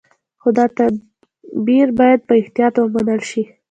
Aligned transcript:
خو 0.41 0.49
دا 0.57 0.65
تعبیر 0.77 1.87
باید 1.99 2.19
په 2.27 2.33
احتیاط 2.41 2.73
ومنل 2.79 3.21
شي. 3.29 3.43